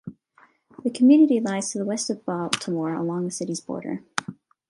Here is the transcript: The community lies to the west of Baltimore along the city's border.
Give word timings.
The 0.83 0.89
community 0.89 1.39
lies 1.39 1.69
to 1.69 1.77
the 1.77 1.85
west 1.85 2.09
of 2.09 2.25
Baltimore 2.25 2.95
along 2.95 3.25
the 3.25 3.29
city's 3.31 3.61
border. 3.61 4.01